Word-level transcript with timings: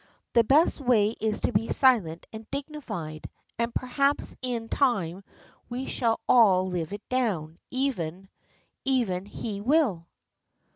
The 0.33 0.43
best 0.43 0.79
way 0.81 1.11
is 1.19 1.41
to 1.41 1.51
be 1.51 1.69
silent 1.71 2.25
and 2.33 2.49
dignified, 2.49 3.29
and 3.59 3.71
perhaps 3.71 4.35
in 4.41 4.67
time 4.67 5.23
we 5.69 5.85
shall 5.85 6.19
all 6.27 6.67
live 6.67 6.91
it 6.91 7.07
down, 7.07 7.59
even— 7.69 8.27
even 8.83 9.27
he 9.27 9.61
will. 9.61 10.07